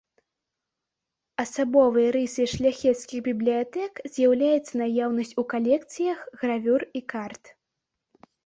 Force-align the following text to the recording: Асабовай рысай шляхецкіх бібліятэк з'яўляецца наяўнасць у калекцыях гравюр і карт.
Асабовай 1.43 2.07
рысай 2.15 2.47
шляхецкіх 2.55 3.19
бібліятэк 3.29 3.93
з'яўляецца 4.15 4.73
наяўнасць 4.83 5.37
у 5.43 5.47
калекцыях 5.55 6.19
гравюр 6.41 6.81
і 7.03 7.07
карт. 7.15 7.43